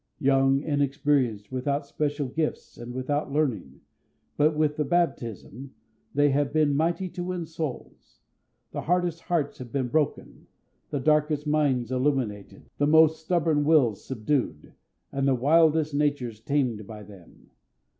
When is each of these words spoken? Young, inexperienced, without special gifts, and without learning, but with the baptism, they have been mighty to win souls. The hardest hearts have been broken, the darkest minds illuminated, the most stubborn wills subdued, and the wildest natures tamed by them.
Young, 0.17 0.63
inexperienced, 0.63 1.51
without 1.51 1.85
special 1.85 2.27
gifts, 2.27 2.75
and 2.75 2.91
without 2.91 3.31
learning, 3.31 3.81
but 4.35 4.55
with 4.57 4.75
the 4.75 4.83
baptism, 4.83 5.75
they 6.15 6.31
have 6.31 6.51
been 6.51 6.73
mighty 6.73 7.07
to 7.09 7.23
win 7.23 7.45
souls. 7.45 8.23
The 8.71 8.81
hardest 8.81 9.21
hearts 9.21 9.59
have 9.59 9.71
been 9.71 9.89
broken, 9.89 10.47
the 10.89 10.99
darkest 10.99 11.45
minds 11.45 11.91
illuminated, 11.91 12.65
the 12.79 12.87
most 12.87 13.23
stubborn 13.23 13.63
wills 13.63 14.03
subdued, 14.03 14.73
and 15.11 15.27
the 15.27 15.35
wildest 15.35 15.93
natures 15.93 16.39
tamed 16.39 16.87
by 16.87 17.03
them. 17.03 17.51